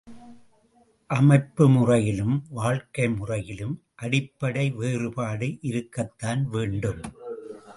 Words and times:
அமைப்பு 1.09 1.69
முறையிலும் 1.69 2.45
வாழ்க்கை 2.49 3.09
முறையிலும் 3.09 3.83
அடிப்படை 3.95 4.69
வேறுபாடு 4.69 5.57
இருக்கத்தான் 5.61 6.49
வேண்டும். 6.49 7.01